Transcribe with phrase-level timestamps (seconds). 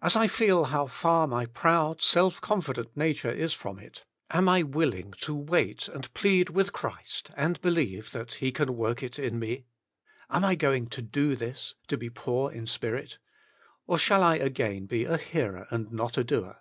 [0.00, 4.62] As I feel how far my proud, self confident nature is from it, am I
[4.62, 9.40] willing to wait, and plead with Christ, and believe that He can work it in
[9.40, 9.64] me?
[10.30, 13.18] Am I going to Do This— to be poor in spirit?
[13.88, 16.60] Or shall I again be a hearer and not a doer